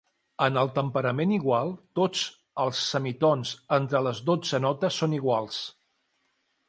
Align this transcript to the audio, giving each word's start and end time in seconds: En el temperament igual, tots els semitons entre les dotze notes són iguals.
En 0.43 0.55
el 0.59 0.69
temperament 0.77 1.33
igual, 1.35 1.69
tots 1.99 2.23
els 2.63 2.81
semitons 2.93 3.51
entre 3.81 4.01
les 4.09 4.23
dotze 4.31 4.65
notes 4.67 4.99
són 5.03 5.15
iguals. 5.23 5.61